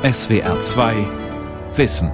[0.00, 0.94] SWR 2
[1.74, 2.12] Wissen.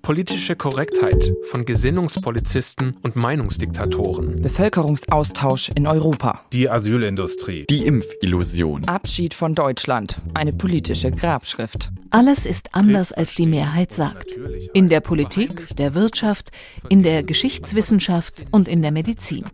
[0.00, 4.40] Politische Korrektheit von Gesinnungspolizisten und Meinungsdiktatoren.
[4.40, 6.40] Bevölkerungsaustausch in Europa.
[6.54, 7.66] Die Asylindustrie.
[7.68, 8.86] Die Impfillusion.
[8.86, 10.22] Abschied von Deutschland.
[10.32, 11.90] Eine politische Grabschrift.
[12.08, 14.38] Alles ist anders, als die Mehrheit sagt.
[14.72, 16.50] In der Politik, der Wirtschaft,
[16.88, 19.44] in der Geschichtswissenschaft und in der Medizin.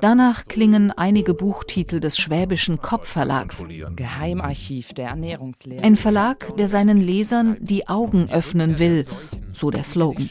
[0.00, 3.64] Danach klingen einige Buchtitel des Schwäbischen Kopfverlags.
[3.94, 5.82] Geheimarchiv der Ernährungslehre.
[5.82, 9.06] Ein Verlag, der seinen Lesern die Augen öffnen will,
[9.52, 10.28] so der Slogan.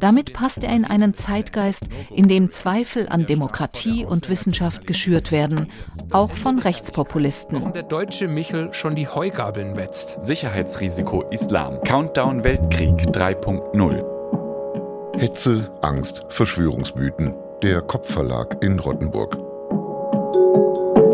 [0.00, 5.68] Damit passt er in einen Zeitgeist, in dem Zweifel an Demokratie und Wissenschaft geschürt werden,
[6.10, 7.58] auch von Rechtspopulisten.
[7.58, 10.22] Warum der deutsche Michel schon die Heugabeln wetzt.
[10.22, 11.80] Sicherheitsrisiko Islam.
[11.84, 15.18] Countdown Weltkrieg 3.0.
[15.18, 17.34] Hetze, Angst, Verschwörungsmythen.
[17.62, 19.36] Der Kopfverlag in Rottenburg.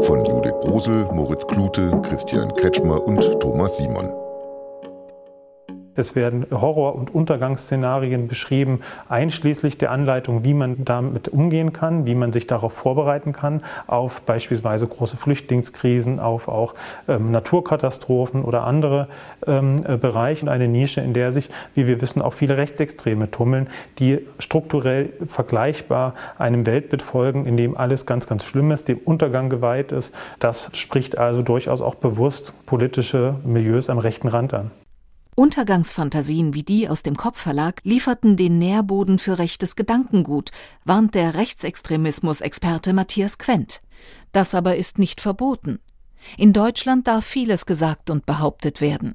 [0.06, 4.10] Von Judith Brosel, Moritz Klute, Christian Kretschmer und Thomas Simon.
[5.98, 12.14] Es werden Horror- und Untergangsszenarien beschrieben, einschließlich der Anleitung, wie man damit umgehen kann, wie
[12.14, 16.74] man sich darauf vorbereiten kann, auf beispielsweise große Flüchtlingskrisen, auf auch
[17.08, 19.08] ähm, Naturkatastrophen oder andere
[19.44, 20.48] ähm, äh, Bereiche.
[20.48, 23.66] Eine Nische, in der sich, wie wir wissen, auch viele Rechtsextreme tummeln,
[23.98, 29.50] die strukturell vergleichbar einem Weltbild folgen, in dem alles ganz, ganz schlimm ist, dem Untergang
[29.50, 30.14] geweiht ist.
[30.38, 34.70] Das spricht also durchaus auch bewusst politische Milieus am rechten Rand an.
[35.38, 40.50] Untergangsfantasien wie die aus dem Kopfverlag lieferten den Nährboden für rechtes Gedankengut,
[40.84, 43.80] warnt der Rechtsextremismus-Experte Matthias Quent.
[44.32, 45.78] Das aber ist nicht verboten.
[46.36, 49.14] In Deutschland darf vieles gesagt und behauptet werden.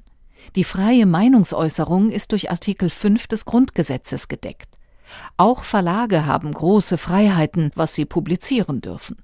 [0.56, 4.78] Die freie Meinungsäußerung ist durch Artikel 5 des Grundgesetzes gedeckt.
[5.36, 9.18] Auch Verlage haben große Freiheiten, was sie publizieren dürfen.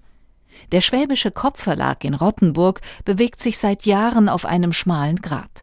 [0.71, 5.63] Der Schwäbische Kopfverlag in Rottenburg bewegt sich seit Jahren auf einem schmalen Grat.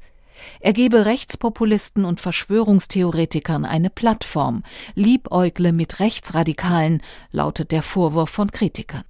[0.59, 4.63] Er gebe Rechtspopulisten und Verschwörungstheoretikern eine Plattform,
[4.95, 7.01] liebäugle mit Rechtsradikalen,
[7.31, 9.03] lautet der Vorwurf von Kritikern.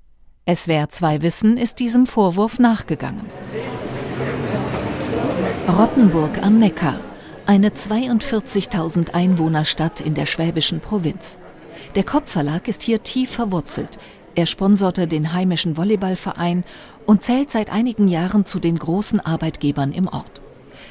[0.49, 3.25] SWR 2 Wissen ist diesem Vorwurf nachgegangen.
[5.67, 6.99] Rottenburg am Neckar,
[7.45, 11.37] eine 42.000 Einwohnerstadt in der schwäbischen Provinz.
[11.95, 13.99] Der Kopfverlag ist hier tief verwurzelt.
[14.35, 16.63] Er sponserte den heimischen Volleyballverein
[17.05, 20.41] und zählt seit einigen Jahren zu den großen Arbeitgebern im Ort.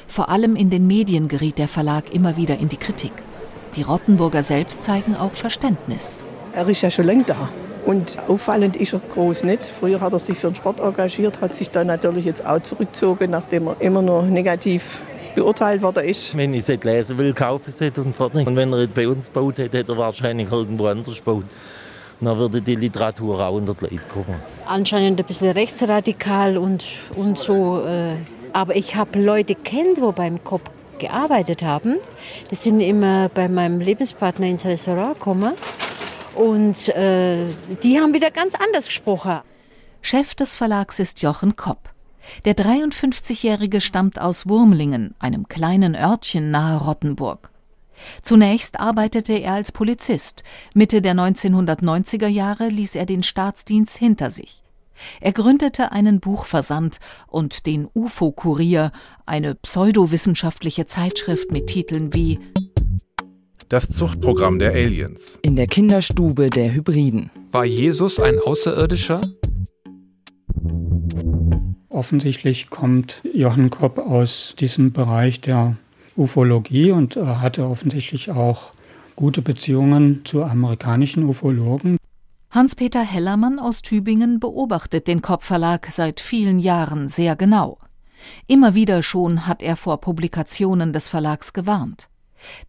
[0.07, 3.11] Vor allem in den Medien geriet der Verlag immer wieder in die Kritik.
[3.75, 6.17] Die Rottenburger selbst zeigen auch Verständnis.
[6.53, 7.49] Er ist ja schon länger da.
[7.85, 9.65] Und auffallend ist er groß nicht.
[9.65, 13.31] Früher hat er sich für den Sport engagiert, hat sich dann natürlich jetzt auch zurückgezogen,
[13.31, 15.01] nachdem er immer nur negativ
[15.35, 16.35] beurteilt worden ist.
[16.35, 18.47] Wenn ich es lesen will, kaufe ich es und fertig.
[18.47, 21.45] Und wenn er es bei uns baut hätte, hätte er wahrscheinlich irgendwo anders gebaut.
[22.19, 24.41] Dann würde die Literatur auch unter die Leute kommen.
[24.65, 26.83] Anscheinend ein bisschen rechtsradikal und,
[27.15, 27.85] und so.
[27.85, 28.15] Äh
[28.53, 30.69] aber ich habe Leute kennt, wo beim Kopf
[30.99, 31.97] gearbeitet haben.
[32.51, 35.53] Die sind immer bei meinem Lebenspartner ins Restaurant gekommen.
[36.35, 37.45] Und äh,
[37.83, 39.39] die haben wieder ganz anders gesprochen.
[40.01, 41.89] Chef des Verlags ist Jochen Kopp.
[42.45, 47.51] Der 53-Jährige stammt aus Wurmlingen, einem kleinen Örtchen nahe Rottenburg.
[48.21, 50.43] Zunächst arbeitete er als Polizist.
[50.75, 54.61] Mitte der 1990er Jahre ließ er den Staatsdienst hinter sich.
[55.21, 56.97] Er gründete einen Buchversand
[57.27, 58.91] und den UFO-Kurier,
[59.25, 62.39] eine pseudowissenschaftliche Zeitschrift mit Titeln wie
[63.69, 65.39] Das Zuchtprogramm der Aliens.
[65.41, 67.29] In der Kinderstube der Hybriden.
[67.51, 69.21] War Jesus ein Außerirdischer?
[71.89, 75.77] Offensichtlich kommt Johann Kopp aus diesem Bereich der
[76.15, 78.73] Ufologie und hatte offensichtlich auch
[79.15, 81.96] gute Beziehungen zu amerikanischen Ufologen.
[82.57, 87.77] Hans-Peter Hellermann aus Tübingen beobachtet den Kopfverlag seit vielen Jahren sehr genau.
[88.47, 92.09] Immer wieder schon hat er vor Publikationen des Verlags gewarnt.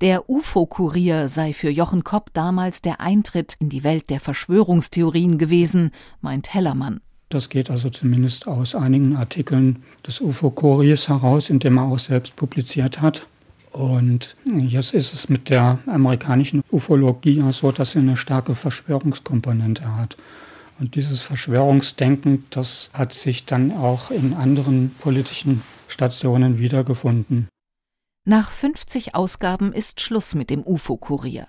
[0.03, 5.93] Der UFO-Kurier sei für Jochen Kopp damals der Eintritt in die Welt der Verschwörungstheorien gewesen,
[6.21, 7.01] meint Hellermann.
[7.31, 12.37] Das geht also zumindest aus einigen Artikeln des UFO-Kuriers heraus, in dem er auch selbst
[12.37, 13.27] publiziert hat.
[13.79, 20.17] Und jetzt ist es mit der amerikanischen Ufologie so, dass sie eine starke Verschwörungskomponente hat.
[20.81, 27.47] Und dieses Verschwörungsdenken, das hat sich dann auch in anderen politischen Stationen wiedergefunden.
[28.27, 31.47] Nach 50 Ausgaben ist Schluss mit dem UFO-Kurier.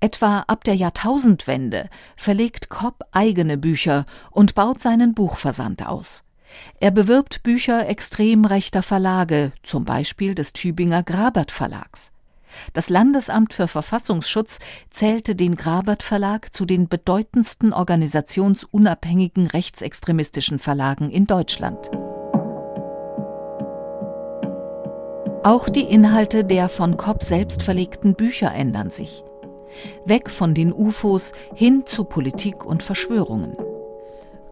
[0.00, 6.24] Etwa ab der Jahrtausendwende verlegt Kopp eigene Bücher und baut seinen Buchversand aus.
[6.80, 12.12] Er bewirbt Bücher extrem rechter Verlage, zum Beispiel des Tübinger Grabert Verlags.
[12.72, 14.58] Das Landesamt für Verfassungsschutz
[14.90, 21.90] zählte den Grabert Verlag zu den bedeutendsten organisationsunabhängigen rechtsextremistischen Verlagen in Deutschland.
[25.42, 29.24] Auch die Inhalte der von Kopp selbst verlegten Bücher ändern sich.
[30.04, 33.56] Weg von den UFOs hin zu Politik und Verschwörungen.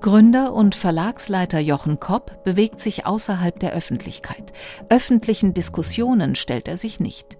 [0.01, 4.53] Gründer und Verlagsleiter Jochen Kopp bewegt sich außerhalb der Öffentlichkeit.
[4.89, 7.37] Öffentlichen Diskussionen stellt er sich nicht.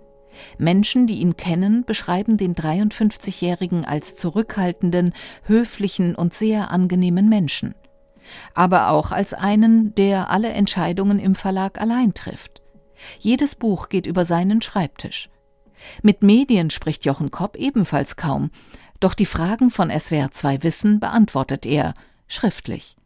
[0.59, 5.13] Menschen, die ihn kennen, beschreiben den 53-Jährigen als zurückhaltenden,
[5.45, 7.75] höflichen und sehr angenehmen Menschen.
[8.55, 12.63] Aber auch als einen, der alle Entscheidungen im Verlag allein trifft.
[13.21, 15.31] Jedes Buch geht über seinen Schreibtisch.
[16.03, 18.51] Mit Medien spricht Jochen Kopp ebenfalls kaum,
[18.99, 21.95] doch die Fragen von SWR 2 Wissen beantwortet er
[22.29, 22.97] schriftlich.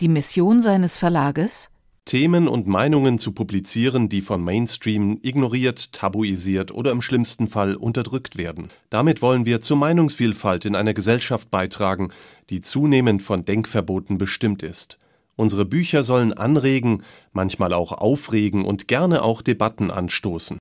[0.00, 1.70] Die Mission seines Verlages
[2.06, 8.36] Themen und Meinungen zu publizieren, die von Mainstream ignoriert, tabuisiert oder im schlimmsten Fall unterdrückt
[8.36, 8.68] werden.
[8.90, 12.12] Damit wollen wir zur Meinungsvielfalt in einer Gesellschaft beitragen,
[12.48, 14.98] die zunehmend von Denkverboten bestimmt ist.
[15.34, 17.02] Unsere Bücher sollen anregen,
[17.32, 20.58] manchmal auch aufregen und gerne auch Debatten anstoßen.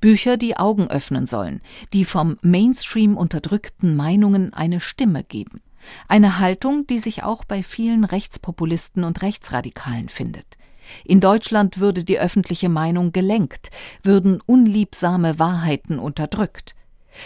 [0.00, 1.60] Bücher, die Augen öffnen sollen,
[1.92, 5.60] die vom Mainstream unterdrückten Meinungen eine Stimme geben.
[6.08, 10.58] Eine Haltung, die sich auch bei vielen Rechtspopulisten und Rechtsradikalen findet.
[11.04, 13.70] In Deutschland würde die öffentliche Meinung gelenkt,
[14.02, 16.74] würden unliebsame Wahrheiten unterdrückt.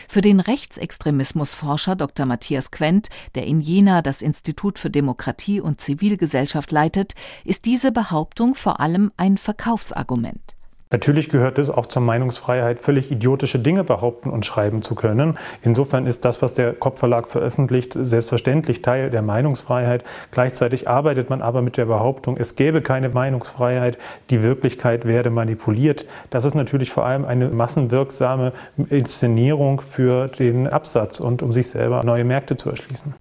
[0.08, 2.26] Für den Rechtsextremismusforscher Dr.
[2.26, 7.14] Matthias Quent, der in Jena das Institut für Demokratie und Zivilgesellschaft leitet,
[7.44, 10.54] ist diese Behauptung vor allem ein Verkaufsargument.
[10.92, 15.38] Natürlich gehört es auch zur Meinungsfreiheit, völlig idiotische Dinge behaupten und schreiben zu können.
[15.62, 20.04] Insofern ist das, was der Kopfverlag veröffentlicht, selbstverständlich Teil der Meinungsfreiheit.
[20.30, 23.96] Gleichzeitig arbeitet man aber mit der Behauptung, es gäbe keine Meinungsfreiheit,
[24.28, 26.06] die Wirklichkeit werde manipuliert.
[26.28, 28.52] Das ist natürlich vor allem eine massenwirksame
[28.90, 33.14] Inszenierung für den Absatz und um sich selber neue Märkte zu erschließen.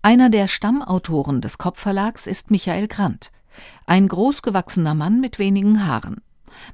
[0.00, 3.30] Einer der Stammautoren des Kopfverlags ist Michael Grant.
[3.86, 6.23] Ein großgewachsener Mann mit wenigen Haaren.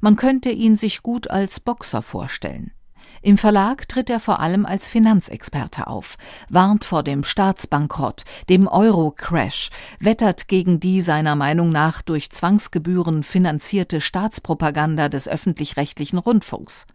[0.00, 2.72] Man könnte ihn sich gut als Boxer vorstellen.
[3.22, 6.16] Im Verlag tritt er vor allem als Finanzexperte auf,
[6.48, 9.68] warnt vor dem Staatsbankrott, dem Euro-Crash,
[9.98, 16.86] wettert gegen die seiner Meinung nach durch Zwangsgebühren finanzierte Staatspropaganda des öffentlich-rechtlichen Rundfunks.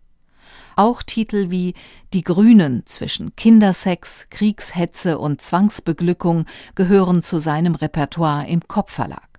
[0.76, 1.76] Auch Titel wie
[2.14, 9.35] Die Grünen zwischen Kindersex, Kriegshetze und Zwangsbeglückung gehören zu seinem Repertoire im Kopfverlag.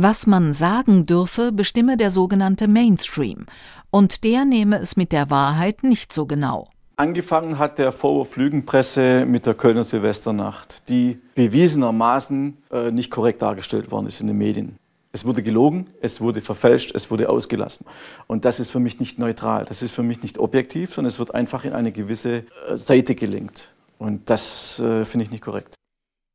[0.00, 3.46] Was man sagen dürfe, bestimme der sogenannte Mainstream,
[3.90, 6.68] und der nehme es mit der Wahrheit nicht so genau.
[6.94, 13.90] Angefangen hat der Vorwurf Lügenpresse mit der Kölner Silvesternacht, die bewiesenermaßen äh, nicht korrekt dargestellt
[13.90, 14.76] worden ist in den Medien.
[15.10, 17.84] Es wurde gelogen, es wurde verfälscht, es wurde ausgelassen.
[18.28, 21.18] Und das ist für mich nicht neutral, das ist für mich nicht objektiv, sondern es
[21.18, 23.74] wird einfach in eine gewisse äh, Seite gelenkt.
[23.98, 25.74] Und das äh, finde ich nicht korrekt.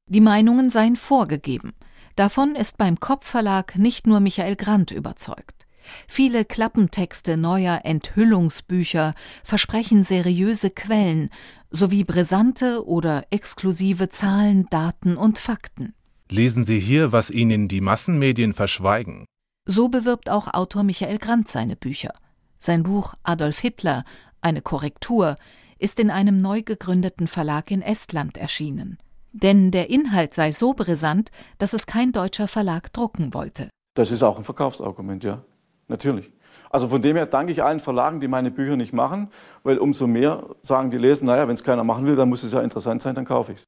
[0.10, 1.72] Die Meinungen seien vorgegeben.
[2.16, 5.66] Davon ist beim Kopp Verlag nicht nur Michael Grant überzeugt.
[6.08, 11.30] Viele Klappentexte neuer Enthüllungsbücher versprechen seriöse Quellen
[11.72, 15.94] sowie brisante oder exklusive Zahlen, Daten und Fakten.
[16.30, 19.26] Lesen Sie hier, was Ihnen die Massenmedien verschweigen.
[19.66, 22.14] So bewirbt auch Autor Michael Grant seine Bücher.
[22.60, 24.06] Sein Buch Adolf Hitler,
[24.40, 25.36] eine Korrektur,
[25.80, 28.98] ist in einem neu gegründeten Verlag in Estland erschienen
[29.34, 33.70] denn der Inhalt sei so brisant, dass es kein deutscher Verlag drucken wollte.
[33.96, 35.44] Das ist auch ein Verkaufsargument, ja,
[35.88, 36.32] natürlich.
[36.70, 39.30] Also von dem her danke ich allen Verlagen, die meine Bücher nicht machen,
[39.64, 42.52] weil umso mehr sagen die Leser, naja, wenn es keiner machen will, dann muss es
[42.52, 43.64] ja interessant sein, dann kaufe ich es.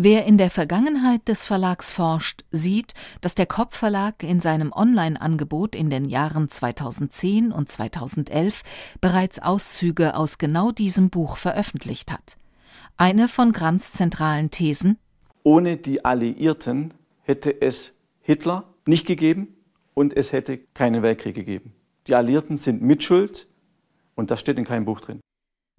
[0.00, 5.74] Wer in der Vergangenheit des Verlags forscht, sieht, dass der Kopp Verlag in seinem Online-Angebot
[5.74, 8.62] in den Jahren 2010 und 2011
[9.00, 12.36] bereits Auszüge aus genau diesem Buch veröffentlicht hat.
[13.00, 14.98] Eine von Grants zentralen Thesen
[15.44, 19.54] Ohne die Alliierten hätte es Hitler nicht gegeben
[19.94, 21.72] und es hätte keinen Weltkrieg gegeben.
[22.08, 23.46] Die Alliierten sind mitschuld
[24.16, 25.20] und das steht in keinem Buch drin.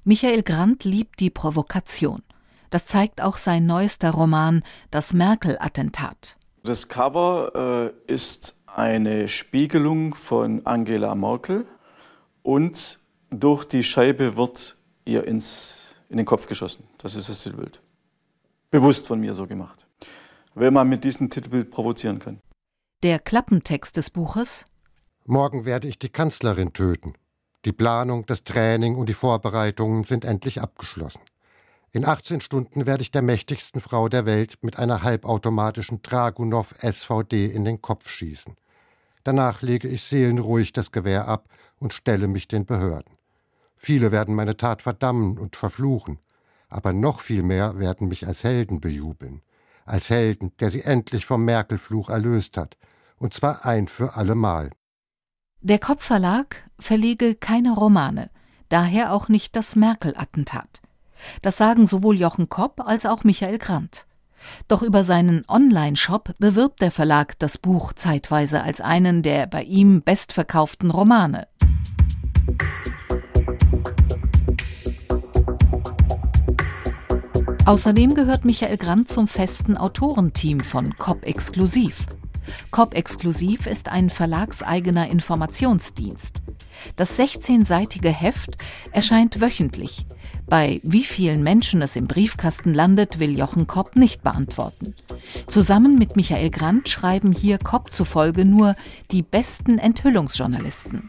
[0.05, 2.23] Michael Grant liebt die Provokation.
[2.69, 6.37] Das zeigt auch sein neuester Roman Das Merkel-Attentat.
[6.63, 11.65] Das Cover äh, ist eine Spiegelung von Angela Merkel
[12.43, 12.99] und
[13.29, 15.75] durch die Scheibe wird ihr ins
[16.07, 16.88] in den Kopf geschossen.
[16.99, 17.81] Das ist das Titelbild.
[18.71, 19.87] Bewusst von mir so gemacht.
[20.53, 22.41] Wenn man mit diesem Titelbild provozieren kann.
[23.03, 24.65] Der Klappentext des Buches
[25.25, 27.13] Morgen werde ich die Kanzlerin töten.
[27.63, 31.21] Die Planung, das Training und die Vorbereitungen sind endlich abgeschlossen.
[31.91, 37.45] In 18 Stunden werde ich der mächtigsten Frau der Welt mit einer halbautomatischen Dragunov SVD
[37.45, 38.55] in den Kopf schießen.
[39.23, 43.13] Danach lege ich seelenruhig das Gewehr ab und stelle mich den Behörden.
[43.75, 46.19] Viele werden meine Tat verdammen und verfluchen,
[46.69, 49.41] aber noch viel mehr werden mich als Helden bejubeln,
[49.85, 52.77] als Helden, der sie endlich vom Merkel-Fluch erlöst hat,
[53.17, 54.71] und zwar ein für allemal.
[55.61, 58.29] Der Kopfverlag verlege keine Romane,
[58.69, 60.81] daher auch nicht das Merkel-Attentat.
[61.41, 64.05] Das sagen sowohl Jochen Kopp als auch Michael Grant.
[64.69, 70.01] Doch über seinen Online-Shop bewirbt der Verlag das Buch zeitweise als einen der bei ihm
[70.01, 71.47] bestverkauften Romane.
[77.69, 82.07] Außerdem gehört Michael Grant zum festen Autorenteam von Kopp Exklusiv.
[82.71, 86.41] Kopp Exklusiv ist ein verlagseigener Informationsdienst.
[86.95, 88.57] Das 16-seitige Heft
[88.91, 90.07] erscheint wöchentlich.
[90.47, 94.95] Bei wie vielen Menschen es im Briefkasten landet, will Jochen Kopp nicht beantworten.
[95.45, 98.75] Zusammen mit Michael Grant schreiben hier Kopp zufolge nur
[99.11, 101.07] die besten Enthüllungsjournalisten.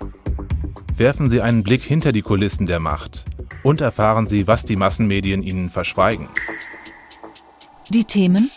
[0.95, 3.25] Werfen Sie einen Blick hinter die Kulissen der Macht
[3.63, 6.29] und erfahren Sie, was die Massenmedien Ihnen verschweigen.
[7.91, 8.49] Die Themen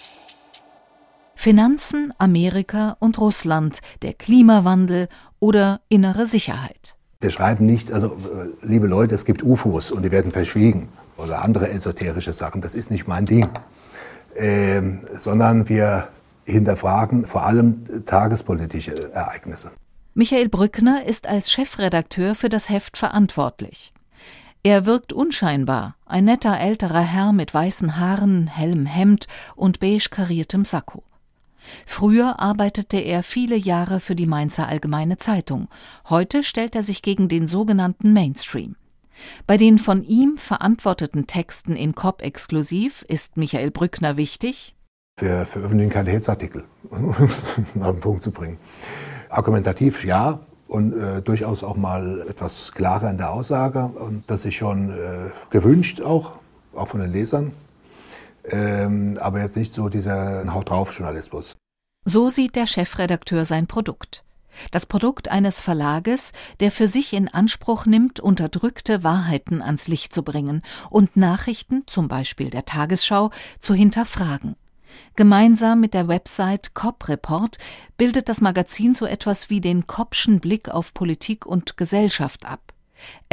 [1.35, 5.09] Finanzen, Amerika und Russland, der Klimawandel
[5.41, 6.95] oder innere Sicherheit.
[7.19, 11.43] Wir schreiben nicht, also äh, liebe Leute, es gibt UFOs und die werden verschwiegen oder
[11.43, 12.61] andere esoterische Sachen.
[12.61, 13.49] Das ist nicht mein Ding.
[14.37, 16.07] Ähm, sondern wir
[16.45, 19.71] hinterfragen vor allem tagespolitische Ereignisse.
[20.13, 23.93] Michael Brückner ist als Chefredakteur für das Heft verantwortlich.
[24.65, 29.27] Er wirkt unscheinbar, ein netter älterer Herr mit weißen Haaren, hellem Hemd
[29.57, 31.03] und beige kariertem Sakko.
[31.85, 35.67] Früher arbeitete er viele Jahre für die Mainzer Allgemeine Zeitung.
[36.07, 38.77] Heute stellt er sich gegen den sogenannten Mainstream.
[39.47, 44.75] Bei den von ihm verantworteten Texten in COP exklusiv ist Michael Brückner wichtig.
[45.17, 48.59] Wir veröffentlichen keine Hetzartikel, um es auf den Punkt zu bringen.
[49.29, 50.39] Argumentativ ja,
[50.73, 53.85] und äh, durchaus auch mal etwas klarer in der Aussage.
[53.85, 56.39] Und das ist schon äh, gewünscht auch,
[56.75, 57.51] auch von den Lesern.
[58.45, 61.55] Ähm, aber jetzt nicht so dieser Haut drauf Journalismus.
[62.05, 64.23] So sieht der Chefredakteur sein Produkt.
[64.71, 70.23] Das Produkt eines Verlages, der für sich in Anspruch nimmt, unterdrückte Wahrheiten ans Licht zu
[70.23, 74.55] bringen und Nachrichten, zum Beispiel der Tagesschau, zu hinterfragen.
[75.15, 77.57] Gemeinsam mit der Website Cop Report
[77.97, 82.73] bildet das Magazin so etwas wie den Koppschen Blick auf Politik und Gesellschaft ab.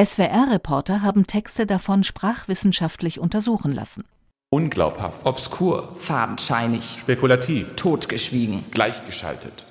[0.02, 4.05] SWR-Reporter haben Texte davon sprachwissenschaftlich untersuchen lassen.
[4.50, 5.25] Unglaubhaft.
[5.26, 5.95] Obskur.
[5.97, 6.99] Fadenscheinig.
[6.99, 7.76] Spekulativ.
[7.76, 8.64] Totgeschwiegen.
[8.73, 9.64] Gleichgeschaltet.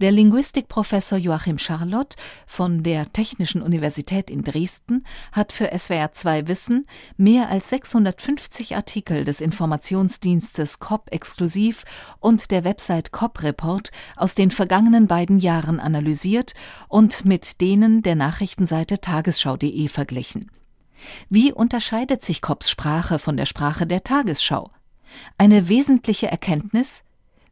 [0.00, 6.86] Der Linguistikprofessor Joachim Charlotte von der Technischen Universität in Dresden hat für SWR2 Wissen
[7.16, 11.82] mehr als 650 Artikel des Informationsdienstes COP exklusiv
[12.20, 16.54] und der Website COP Report aus den vergangenen beiden Jahren analysiert
[16.86, 20.48] und mit denen der Nachrichtenseite tagesschau.de verglichen.
[21.28, 24.70] Wie unterscheidet sich COPs Sprache von der Sprache der Tagesschau?
[25.38, 27.02] Eine wesentliche Erkenntnis?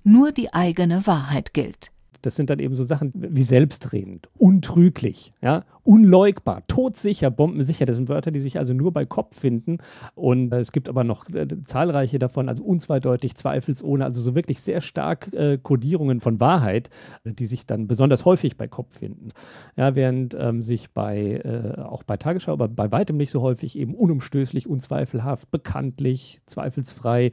[0.04, 1.90] Nur die eigene Wahrheit gilt.
[2.26, 7.86] Das sind dann eben so Sachen wie selbstredend, untrüglich, ja, unleugbar, todsicher, bombensicher.
[7.86, 9.78] Das sind Wörter, die sich also nur bei Kopf finden.
[10.16, 14.60] Und äh, es gibt aber noch äh, zahlreiche davon, also unzweideutig, zweifelsohne, also so wirklich
[14.60, 16.90] sehr stark äh, Kodierungen von Wahrheit,
[17.22, 19.28] äh, die sich dann besonders häufig bei Kopf finden.
[19.76, 23.78] Ja, während ähm, sich bei, äh, auch bei Tagesschau, aber bei weitem nicht so häufig
[23.78, 27.30] eben unumstößlich, unzweifelhaft, bekanntlich, zweifelsfrei,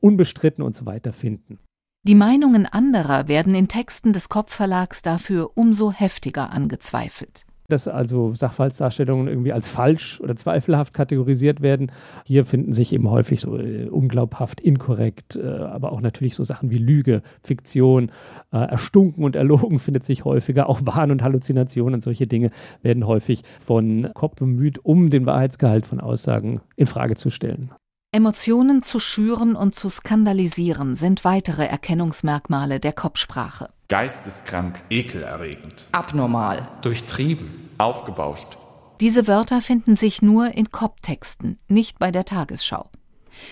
[0.00, 1.58] unbestritten und so weiter finden.
[2.06, 7.46] Die Meinungen anderer werden in Texten des Kopfverlags dafür umso heftiger angezweifelt.
[7.66, 11.90] Dass also Sachverhaltsdarstellungen irgendwie als falsch oder zweifelhaft kategorisiert werden.
[12.24, 16.70] Hier finden sich eben häufig so äh, unglaubhaft, inkorrekt, äh, aber auch natürlich so Sachen
[16.70, 18.12] wie Lüge, Fiktion,
[18.52, 20.68] äh, erstunken und erlogen findet sich häufiger.
[20.68, 22.50] Auch Wahn und Halluzinationen und solche Dinge
[22.82, 27.72] werden häufig von Kopf bemüht, um den Wahrheitsgehalt von Aussagen in Frage zu stellen.
[28.16, 33.68] Emotionen zu schüren und zu skandalisieren sind weitere Erkennungsmerkmale der Kopfsprache.
[33.88, 34.82] Geisteskrank.
[34.88, 35.86] Ekelerregend.
[35.92, 36.66] Abnormal.
[36.80, 37.68] Durchtrieben.
[37.76, 38.56] Aufgebauscht.
[39.00, 42.88] Diese Wörter finden sich nur in Kopftexten, nicht bei der Tagesschau.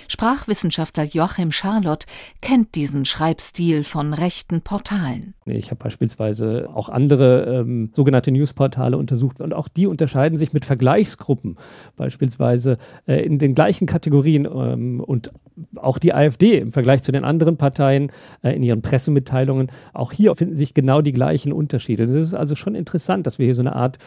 [0.08, 2.06] Sprachwissenschaftler Joachim Charlotte
[2.40, 5.34] kennt diesen Schreibstil von rechten Portalen.
[5.46, 10.64] Ich habe beispielsweise auch andere ähm, sogenannte Newsportale untersucht und auch die unterscheiden sich mit
[10.64, 11.56] Vergleichsgruppen,
[11.96, 15.30] beispielsweise äh, in den gleichen Kategorien ähm, und
[15.76, 18.10] auch die AfD im Vergleich zu den anderen Parteien
[18.42, 19.70] äh, in ihren Pressemitteilungen.
[19.92, 22.06] Auch hier finden sich genau die gleichen Unterschiede.
[22.06, 23.98] Das ist also schon interessant, dass wir hier so eine Art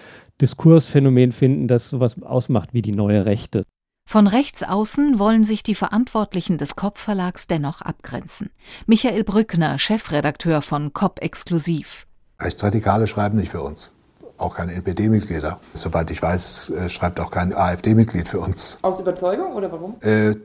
[0.42, 3.64] Diskursphänomen finden, das sowas ausmacht wie die neue Rechte.
[4.10, 8.52] Von rechts außen wollen sich die Verantwortlichen des Kopp Verlags dennoch abgrenzen.
[8.86, 12.08] Michael Brückner, Chefredakteur von Kopp Exklusiv.
[12.40, 13.92] Rechtsradikale schreiben nicht für uns.
[14.38, 15.60] auch keine NPD-Mitglieder.
[15.74, 18.78] Soweit ich weiß, äh, schreibt auch kein AfD-Mitglied für uns.
[18.82, 19.96] Aus Überzeugung oder warum?
[20.02, 20.36] Äh,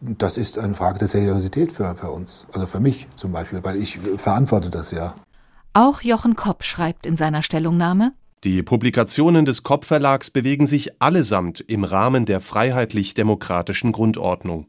[0.00, 2.46] das ist eine Frage der Seriosität für, für uns.
[2.54, 5.14] Also für mich zum Beispiel, weil ich verantworte das ja.
[5.74, 11.60] Auch Jochen Kopp schreibt in seiner Stellungnahme, die Publikationen des Kopp Verlags bewegen sich allesamt
[11.60, 14.66] im Rahmen der freiheitlich-demokratischen Grundordnung.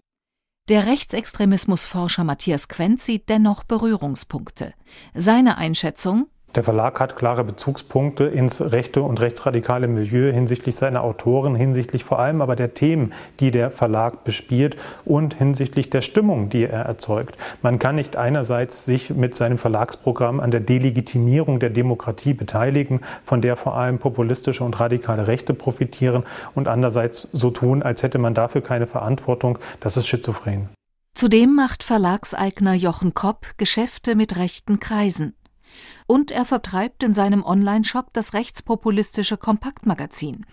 [0.67, 4.73] Der Rechtsextremismusforscher Matthias Quent sieht dennoch Berührungspunkte.
[5.13, 11.55] Seine Einschätzung der Verlag hat klare Bezugspunkte ins rechte und rechtsradikale Milieu hinsichtlich seiner Autoren,
[11.55, 16.65] hinsichtlich vor allem aber der Themen, die der Verlag bespielt und hinsichtlich der Stimmung, die
[16.65, 17.37] er erzeugt.
[17.61, 23.41] Man kann nicht einerseits sich mit seinem Verlagsprogramm an der Delegitimierung der Demokratie beteiligen, von
[23.41, 28.33] der vor allem populistische und radikale Rechte profitieren und andererseits so tun, als hätte man
[28.33, 29.57] dafür keine Verantwortung.
[29.79, 30.69] Das ist schizophren.
[31.13, 35.35] Zudem macht Verlagseigner Jochen Kopp Geschäfte mit rechten Kreisen.
[36.07, 40.45] Und er vertreibt in seinem Online-Shop das rechtspopulistische Kompaktmagazin.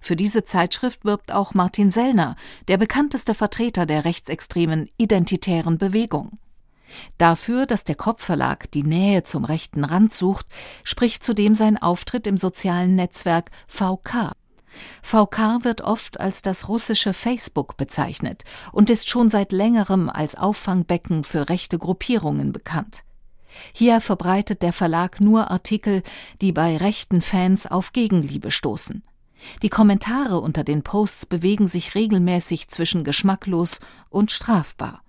[0.00, 2.36] Für diese Zeitschrift wirbt auch Martin Sellner,
[2.68, 6.38] der bekannteste Vertreter der rechtsextremen identitären Bewegung.
[7.18, 10.46] Dafür, dass der Kopfverlag die Nähe zum rechten Rand sucht,
[10.84, 14.32] spricht zudem sein Auftritt im sozialen Netzwerk VK.
[15.02, 21.24] VK wird oft als das russische Facebook bezeichnet und ist schon seit längerem als Auffangbecken
[21.24, 23.05] für rechte Gruppierungen bekannt.
[23.72, 26.02] Hier verbreitet der Verlag nur Artikel,
[26.40, 29.02] die bei rechten Fans auf Gegenliebe stoßen.
[29.62, 35.02] Die Kommentare unter den Posts bewegen sich regelmäßig zwischen geschmacklos und strafbar.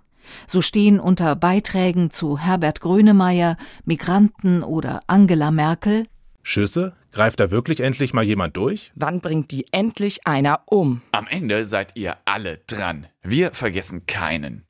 [0.46, 6.06] So stehen unter Beiträgen zu Herbert Grönemeyer, Migranten oder Angela Merkel
[6.48, 6.94] Schüsse?
[7.12, 8.94] Greift da wirklich endlich mal jemand durch?
[8.96, 11.02] Wann bringt die endlich einer um?
[11.12, 13.08] Am Ende seid ihr alle dran.
[13.22, 14.64] Wir vergessen keinen.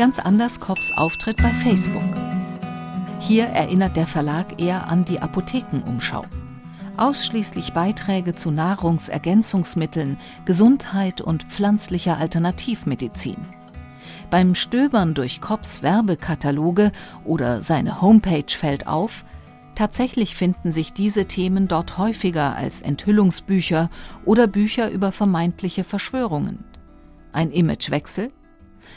[0.00, 2.00] Ganz anders Kopps Auftritt bei Facebook.
[3.20, 6.24] Hier erinnert der Verlag eher an die Apothekenumschau.
[6.96, 10.16] Ausschließlich Beiträge zu Nahrungsergänzungsmitteln,
[10.46, 13.36] Gesundheit und pflanzlicher Alternativmedizin.
[14.30, 16.92] Beim Stöbern durch Kopps Werbekataloge
[17.26, 19.26] oder seine Homepage fällt auf,
[19.74, 23.90] tatsächlich finden sich diese Themen dort häufiger als Enthüllungsbücher
[24.24, 26.64] oder Bücher über vermeintliche Verschwörungen.
[27.34, 28.32] Ein Imagewechsel?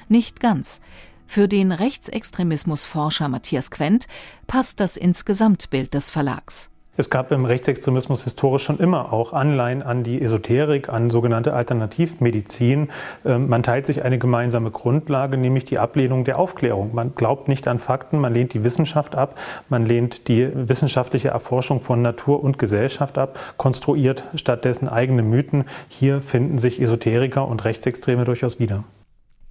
[0.07, 0.81] Nicht ganz.
[1.25, 4.07] Für den Rechtsextremismusforscher Matthias Quent
[4.47, 6.69] passt das Insgesamtbild des Verlags.
[6.95, 12.89] Es gab im Rechtsextremismus historisch schon immer auch Anleihen an die Esoterik, an sogenannte Alternativmedizin.
[13.25, 16.93] Ähm, man teilt sich eine gemeinsame Grundlage, nämlich die Ablehnung der Aufklärung.
[16.93, 19.39] Man glaubt nicht an Fakten, man lehnt die Wissenschaft ab,
[19.69, 25.63] man lehnt die wissenschaftliche Erforschung von Natur und Gesellschaft ab, konstruiert stattdessen eigene Mythen.
[25.87, 28.83] Hier finden sich Esoteriker und Rechtsextreme durchaus wieder.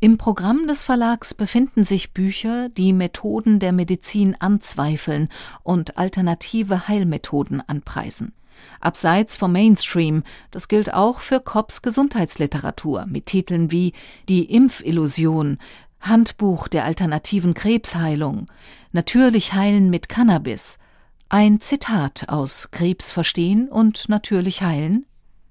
[0.04, 5.28] Im Programm des Verlags befinden sich Bücher, die Methoden der Medizin anzweifeln
[5.62, 8.32] und alternative Heilmethoden anpreisen.
[8.80, 13.92] Abseits vom Mainstream, das gilt auch für Kopps Gesundheitsliteratur mit Titeln wie
[14.28, 15.58] Die Impfillusion,
[16.00, 18.50] Handbuch der alternativen Krebsheilung,
[18.90, 20.80] Natürlich heilen mit Cannabis.
[21.28, 25.06] Ein Zitat aus Krebs verstehen und natürlich heilen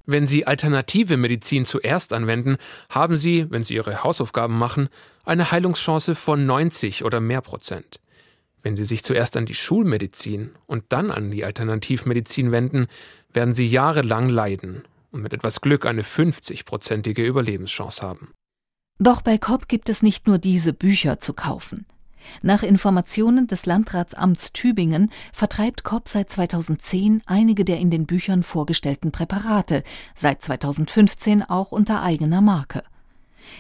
[0.05, 2.57] wenn Sie alternative Medizin zuerst anwenden,
[2.89, 4.89] haben Sie, wenn Sie Ihre Hausaufgaben machen,
[5.23, 7.99] eine Heilungschance von 90 oder mehr Prozent.
[8.63, 12.87] Wenn Sie sich zuerst an die Schulmedizin und dann an die Alternativmedizin wenden,
[13.33, 18.31] werden Sie jahrelang leiden und mit etwas Glück eine 50-prozentige Überlebenschance haben.
[18.99, 21.85] Doch bei Kopp gibt es nicht nur diese Bücher zu kaufen.
[22.41, 29.12] Nach Informationen des Landratsamts Tübingen vertreibt Kopp seit 2010 einige der in den Büchern vorgestellten
[29.12, 29.84] Präparate,
[30.15, 32.84] seit 2015 auch unter eigener Marke.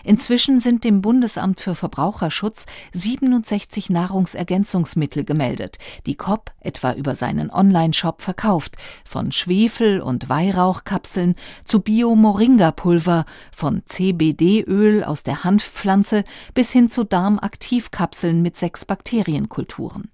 [0.03, 8.21] Inzwischen sind dem Bundesamt für Verbraucherschutz 67 Nahrungsergänzungsmittel gemeldet, die Kopp etwa über seinen Online-Shop
[8.21, 17.03] verkauft, von Schwefel- und Weihrauchkapseln zu Bio-Moringa-Pulver, von CBD-Öl aus der Hanfpflanze bis hin zu
[17.03, 20.09] Darmaktivkapseln mit sechs Bakterienkulturen.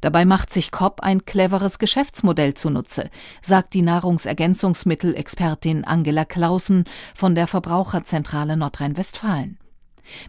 [0.00, 3.10] Dabei macht sich Kopp ein cleveres Geschäftsmodell zunutze,
[3.42, 9.58] sagt die Nahrungsergänzungsmittelexpertin Angela Clausen von der Verbraucherzentrale Nordrhein-Westfalen.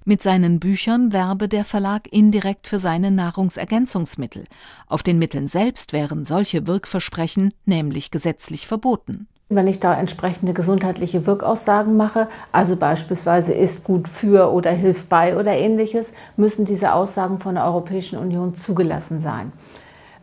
[0.05, 4.45] Mit seinen Büchern werbe der Verlag indirekt für seine Nahrungsergänzungsmittel.
[4.87, 9.27] Auf den Mitteln selbst wären solche Wirkversprechen nämlich gesetzlich verboten.
[9.53, 15.37] Wenn ich da entsprechende gesundheitliche Wirkaussagen mache, also beispielsweise ist gut für oder hilft bei
[15.37, 19.51] oder ähnliches, müssen diese Aussagen von der Europäischen Union zugelassen sein.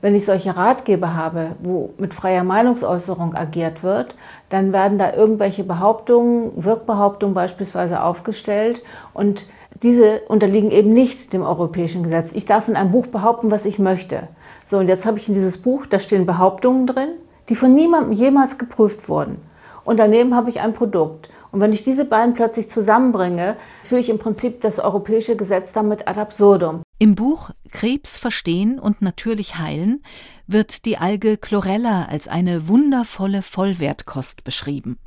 [0.01, 4.17] Wenn ich solche Ratgeber habe, wo mit freier Meinungsäußerung agiert wird,
[4.49, 9.45] dann werden da irgendwelche Behauptungen, Wirkbehauptungen beispielsweise aufgestellt und
[9.83, 12.31] Diese unterliegen eben nicht dem europäischen Gesetz.
[12.33, 14.25] Ich darf in einem Buch behaupten, was ich möchte.
[14.65, 17.11] So, und jetzt habe ich in dieses Buch, da stehen Behauptungen drin,
[17.49, 19.39] die von niemandem jemals geprüft wurden.
[19.85, 21.31] Und daneben habe ich ein Produkt.
[21.51, 26.07] Und wenn ich diese beiden plötzlich zusammenbringe, führe ich im Prinzip das europäische Gesetz damit
[26.07, 26.83] ad absurdum.
[26.99, 30.03] Im Buch Krebs verstehen und natürlich heilen
[30.47, 34.99] wird die Alge Chlorella als eine wundervolle Vollwertkost beschrieben.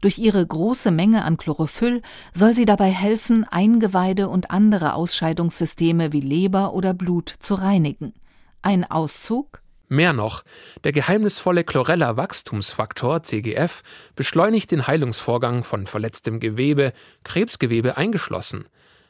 [0.00, 2.02] Durch ihre große Menge an Chlorophyll
[2.34, 8.12] soll sie dabei helfen, Eingeweide und andere Ausscheidungssysteme wie Leber oder Blut zu reinigen.
[8.62, 9.59] Ein Auszug
[9.92, 10.44] Mehr noch,
[10.84, 13.82] der geheimnisvolle Chlorella-Wachstumsfaktor CGF
[14.14, 16.92] beschleunigt den Heilungsvorgang von verletztem Gewebe,
[17.24, 18.68] Krebsgewebe eingeschlossen.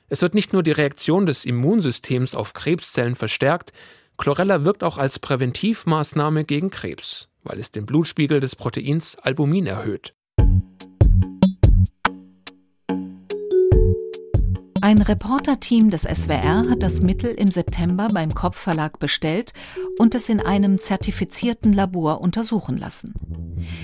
[0.09, 3.75] Es wird nicht nur die Reaktion des Immunsystems auf Krebszellen verstärkt,
[4.17, 10.15] Chlorella wirkt auch als Präventivmaßnahme gegen Krebs, weil es den Blutspiegel des Proteins Albumin erhöht.
[14.83, 19.53] Ein Reporterteam des SWR hat das Mittel im September beim Kopf Verlag bestellt
[19.99, 23.15] und es in einem zertifizierten Labor untersuchen lassen.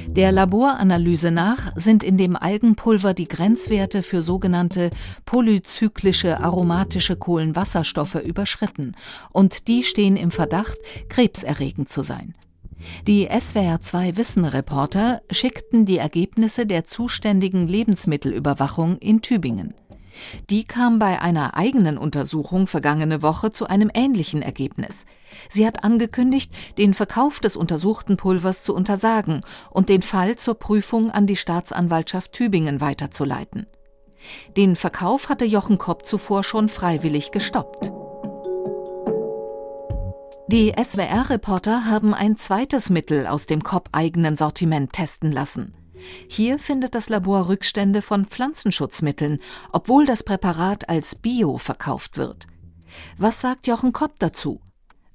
[0.08, 4.88] Der Laboranalyse nach sind in dem Algenpulver die Grenzwerte für sogenannte
[5.26, 8.92] polyzyklische aromatische Kohlenwasserstoffe überschritten
[9.32, 10.78] und die stehen im Verdacht,
[11.10, 12.32] krebserregend zu sein.
[13.06, 19.74] Die SWR2 Wissen-Reporter schickten die Ergebnisse der zuständigen Lebensmittelüberwachung in Tübingen.
[20.50, 25.06] Die kam bei einer eigenen Untersuchung vergangene Woche zu einem ähnlichen Ergebnis.
[25.48, 31.10] Sie hat angekündigt, den Verkauf des untersuchten Pulvers zu untersagen und den Fall zur Prüfung
[31.10, 33.66] an die Staatsanwaltschaft Tübingen weiterzuleiten.
[34.56, 37.92] Den Verkauf hatte Jochen Kopp zuvor schon freiwillig gestoppt.
[40.48, 45.74] Die SWR-Reporter haben ein zweites Mittel aus dem Kopp-eigenen Sortiment testen lassen.
[46.28, 49.40] Hier findet das Labor Rückstände von Pflanzenschutzmitteln,
[49.72, 52.46] obwohl das Präparat als Bio verkauft wird.
[53.18, 54.60] Was sagt Jochen Kopp dazu?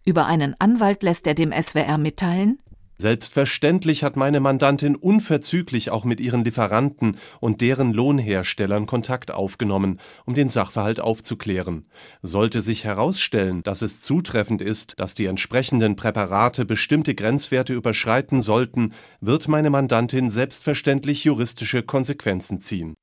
[0.05, 2.60] Über einen Anwalt lässt er dem SWR mitteilen,
[3.01, 10.35] Selbstverständlich hat meine Mandantin unverzüglich auch mit ihren Lieferanten und deren Lohnherstellern Kontakt aufgenommen, um
[10.35, 11.87] den Sachverhalt aufzuklären.
[12.21, 18.93] Sollte sich herausstellen, dass es zutreffend ist, dass die entsprechenden Präparate bestimmte Grenzwerte überschreiten sollten,
[19.19, 22.93] wird meine Mandantin selbstverständlich juristische Konsequenzen ziehen.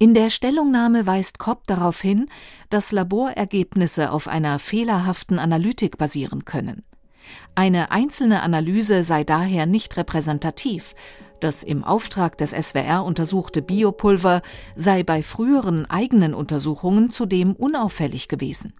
[0.00, 2.26] In der Stellungnahme weist Kopp darauf hin,
[2.68, 6.82] dass Laborergebnisse auf einer fehlerhaften Analytik basieren können.
[7.54, 10.94] Eine einzelne Analyse sei daher nicht repräsentativ.
[11.40, 14.42] Das im Auftrag des SWR untersuchte Biopulver
[14.74, 18.72] sei bei früheren eigenen Untersuchungen zudem unauffällig gewesen.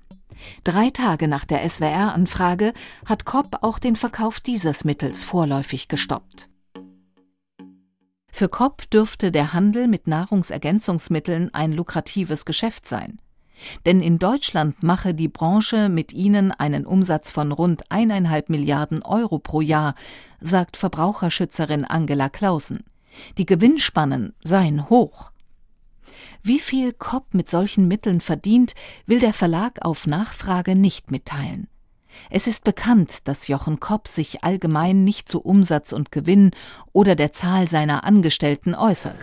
[0.64, 2.72] Drei Tage nach der SWR-Anfrage
[3.04, 6.48] hat Kopp auch den Verkauf dieses Mittels vorläufig gestoppt.
[8.30, 13.18] Für Kopp dürfte der Handel mit Nahrungsergänzungsmitteln ein lukratives Geschäft sein.
[13.84, 19.38] Denn in Deutschland mache die Branche mit ihnen einen Umsatz von rund eineinhalb Milliarden Euro
[19.38, 19.94] pro Jahr,
[20.40, 22.84] sagt Verbraucherschützerin Angela Clausen.
[23.38, 25.30] Die Gewinnspannen seien hoch.
[26.42, 28.74] Wie viel Kopp mit solchen Mitteln verdient,
[29.06, 31.68] will der Verlag auf Nachfrage nicht mitteilen.
[32.30, 36.52] Es ist bekannt, dass Jochen Kopp sich allgemein nicht zu Umsatz und Gewinn
[36.92, 39.20] oder der Zahl seiner Angestellten äußert.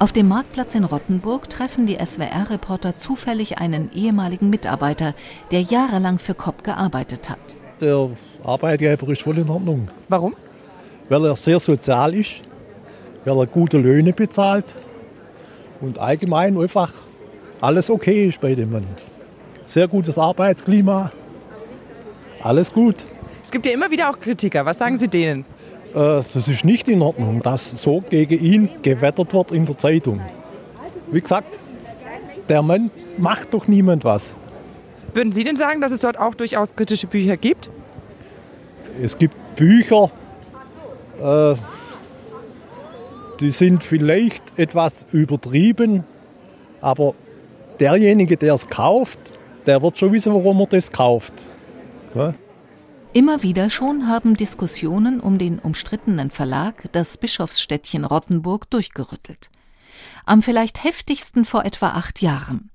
[0.00, 5.12] Auf dem Marktplatz in Rottenburg treffen die SWR-Reporter zufällig einen ehemaligen Mitarbeiter,
[5.50, 7.38] der jahrelang für Kopp gearbeitet hat.
[7.80, 8.08] Der
[8.44, 9.88] Arbeitgeber ist voll in Ordnung.
[10.08, 10.36] Warum?
[11.08, 12.42] Weil er sehr sozial ist,
[13.24, 14.76] weil er gute Löhne bezahlt
[15.80, 16.92] und allgemein einfach
[17.60, 18.86] alles okay ist bei dem Mann.
[19.64, 21.10] Sehr gutes Arbeitsklima,
[22.40, 23.04] alles gut.
[23.42, 24.64] Es gibt ja immer wieder auch Kritiker.
[24.64, 25.44] Was sagen Sie denen?
[25.94, 30.20] Äh, das ist nicht in Ordnung, dass so gegen ihn gewettert wird in der Zeitung.
[31.10, 31.58] Wie gesagt,
[32.48, 34.32] der Mann macht doch niemand was.
[35.14, 37.70] Würden Sie denn sagen, dass es dort auch durchaus kritische Bücher gibt?
[39.02, 40.10] Es gibt Bücher,
[41.22, 41.54] äh,
[43.40, 46.04] die sind vielleicht etwas übertrieben,
[46.80, 47.14] aber
[47.80, 49.18] derjenige, der es kauft,
[49.66, 51.46] der wird schon wissen, warum er das kauft.
[52.14, 52.34] Ja?
[53.14, 59.50] Immer wieder schon haben Diskussionen um den umstrittenen Verlag das Bischofsstädtchen Rottenburg durchgerüttelt.
[60.26, 62.70] Am vielleicht heftigsten vor etwa acht Jahren.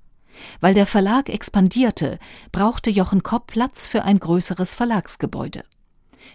[0.60, 2.18] Weil der Verlag expandierte,
[2.50, 5.62] brauchte Jochen Kopp Platz für ein größeres Verlagsgebäude.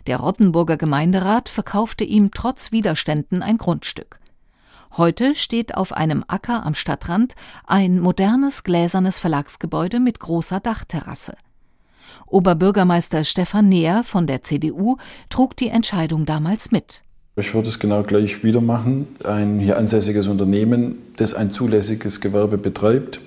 [0.07, 4.19] Der Rottenburger Gemeinderat verkaufte ihm trotz Widerständen ein Grundstück.
[4.95, 7.35] Heute steht auf einem Acker am Stadtrand
[7.67, 11.35] ein modernes gläsernes Verlagsgebäude mit großer Dachterrasse.
[12.27, 14.97] Oberbürgermeister Stefan Neher von der CDU
[15.29, 17.03] trug die Entscheidung damals mit.
[17.35, 19.07] Ich würde es genau gleich wieder machen.
[19.23, 23.21] Ein hier ansässiges Unternehmen, das ein zulässiges Gewerbe betreibt,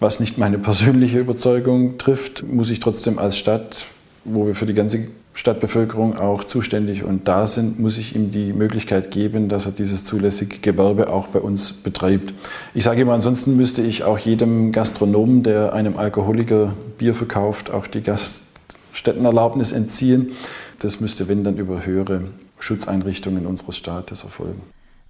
[0.00, 3.86] was nicht meine persönliche Überzeugung trifft, muss ich trotzdem als Stadt,
[4.24, 8.52] wo wir für die ganze Stadtbevölkerung auch zuständig und da sind, muss ich ihm die
[8.52, 12.32] Möglichkeit geben, dass er dieses zulässige Gewerbe auch bei uns betreibt.
[12.72, 17.88] Ich sage immer, ansonsten müsste ich auch jedem Gastronomen, der einem Alkoholiker Bier verkauft, auch
[17.88, 20.30] die Gaststättenerlaubnis entziehen.
[20.78, 22.22] Das müsste, wenn, dann über höhere
[22.60, 24.62] Schutzeinrichtungen unseres Staates erfolgen.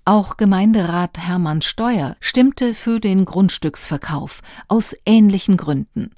[0.07, 6.11] Auch Gemeinderat Hermann Steuer stimmte für den Grundstücksverkauf aus ähnlichen Gründen.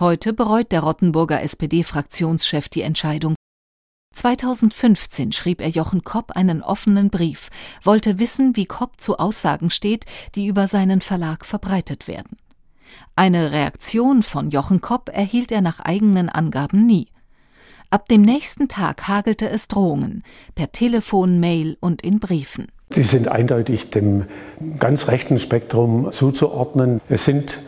[0.00, 3.34] Heute bereut der Rottenburger SPD-Fraktionschef die Entscheidung.
[4.14, 7.48] 2015 schrieb er Jochen Kopp einen offenen Brief,
[7.82, 10.04] wollte wissen, wie Kopp zu Aussagen steht,
[10.36, 12.36] die über seinen Verlag verbreitet werden.
[13.16, 17.08] Eine Reaktion von Jochen Kopp erhielt er nach eigenen Angaben nie.
[17.90, 20.22] Ab dem nächsten Tag hagelte es Drohungen,
[20.54, 22.68] per Telefon, Mail und in Briefen.
[22.90, 24.26] Sie sind eindeutig dem
[24.78, 27.00] ganz rechten Spektrum zuzuordnen.
[27.08, 27.58] Es sind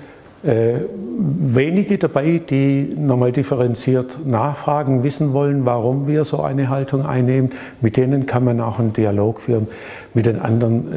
[0.42, 0.80] äh,
[1.18, 7.50] wenige dabei, die nochmal differenziert nachfragen, wissen wollen, warum wir so eine Haltung einnehmen.
[7.80, 9.68] Mit denen kann man auch einen Dialog führen.
[10.14, 10.92] Mit den anderen,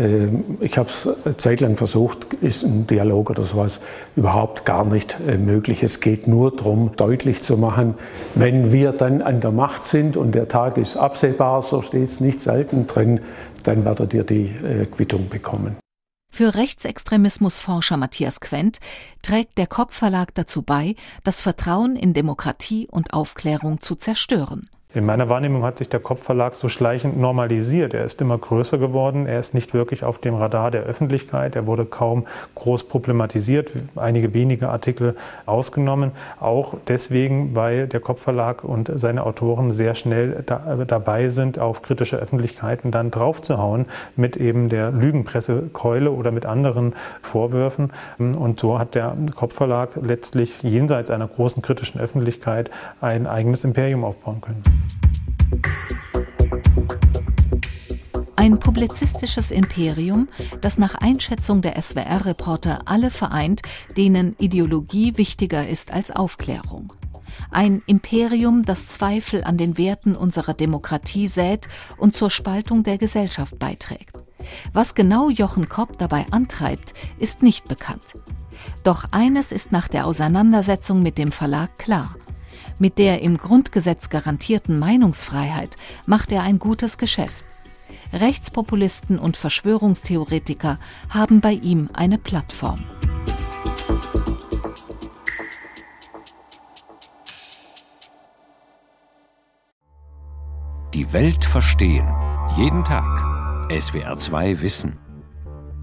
[0.61, 3.81] äh, ich habe es eine Zeit lang versucht, ist ein Dialog oder sowas
[4.15, 5.83] überhaupt gar nicht äh, möglich.
[5.83, 7.95] Es geht nur darum, deutlich zu machen,
[8.35, 12.21] wenn wir dann an der Macht sind und der Tag ist absehbar, so steht es
[12.21, 13.19] nicht selten drin,
[13.63, 15.82] dann werdet ihr die äh, Quittung bekommen.
[16.35, 18.79] Für Rechtsextremismusforscher Matthias Quent
[19.21, 24.67] trägt der Kopp Verlag dazu bei, das Vertrauen in Demokratie und Aufklärung zu zerstören.
[24.95, 27.95] In meiner Wahrnehmung hat sich der Kopfverlag so schleichend normalisiert.
[27.95, 29.25] Er ist immer größer geworden.
[29.25, 31.55] Er ist nicht wirklich auf dem Radar der Öffentlichkeit.
[31.55, 33.71] Er wurde kaum groß problematisiert.
[33.95, 35.15] Einige wenige Artikel
[35.47, 36.11] ausgenommen.
[36.39, 42.17] Auch deswegen, weil der Kopfverlag und seine Autoren sehr schnell da, dabei sind, auf kritische
[42.17, 47.91] Öffentlichkeiten dann draufzuhauen mit eben der Lügenpressekeule oder mit anderen Vorwürfen.
[48.19, 52.69] Und so hat der Kopfverlag letztlich jenseits einer großen kritischen Öffentlichkeit
[53.01, 54.61] ein eigenes Imperium aufbauen können.
[58.35, 60.27] Ein publizistisches Imperium,
[60.59, 63.61] das nach Einschätzung der SWR-Reporter alle vereint,
[63.95, 66.91] denen Ideologie wichtiger ist als Aufklärung.
[67.51, 73.57] Ein Imperium, das Zweifel an den Werten unserer Demokratie sät und zur Spaltung der Gesellschaft
[73.59, 74.17] beiträgt.
[74.73, 78.17] Was genau Jochen Kopp dabei antreibt, ist nicht bekannt.
[78.83, 82.15] Doch eines ist nach der Auseinandersetzung mit dem Verlag klar.
[82.79, 87.45] Mit der im Grundgesetz garantierten Meinungsfreiheit macht er ein gutes Geschäft.
[88.11, 92.83] Rechtspopulisten und Verschwörungstheoretiker haben bei ihm eine Plattform.
[100.93, 102.07] Die Welt verstehen.
[102.55, 103.03] Jeden Tag.
[103.69, 104.99] SWR2 Wissen.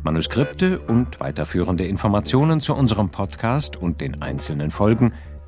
[0.04, 5.12] Manuskripte und weiterführende Informationen zu unserem Podcast und den einzelnen Folgen